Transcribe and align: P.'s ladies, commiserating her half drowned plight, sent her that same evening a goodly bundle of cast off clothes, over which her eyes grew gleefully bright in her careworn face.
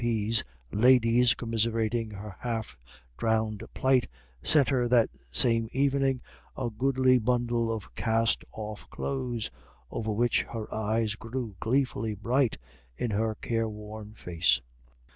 P.'s 0.01 0.43
ladies, 0.71 1.35
commiserating 1.35 2.09
her 2.09 2.35
half 2.39 2.75
drowned 3.19 3.61
plight, 3.75 4.07
sent 4.41 4.69
her 4.69 4.87
that 4.87 5.11
same 5.31 5.69
evening 5.73 6.21
a 6.57 6.71
goodly 6.71 7.19
bundle 7.19 7.71
of 7.71 7.93
cast 7.93 8.43
off 8.51 8.89
clothes, 8.89 9.51
over 9.91 10.11
which 10.11 10.41
her 10.41 10.65
eyes 10.73 11.13
grew 11.13 11.55
gleefully 11.59 12.15
bright 12.15 12.57
in 12.97 13.11
her 13.11 13.35
careworn 13.35 14.15
face. 14.15 14.59